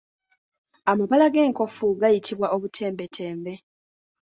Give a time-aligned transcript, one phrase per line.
[0.91, 3.53] Amabala g'enkofu gayitibwa obutembetembe.